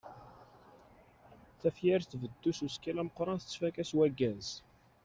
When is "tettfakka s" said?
3.39-3.91